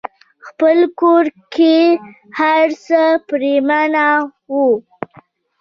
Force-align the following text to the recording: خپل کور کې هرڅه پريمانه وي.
خپل 0.47 0.77
کور 0.99 1.25
کې 1.53 1.77
هرڅه 2.39 3.01
پريمانه 3.29 4.05
وي. 4.51 4.69